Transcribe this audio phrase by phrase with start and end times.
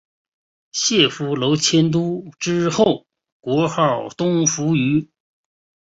[0.71, 3.05] 解夫娄迁都之后
[3.39, 5.07] 国号东扶余。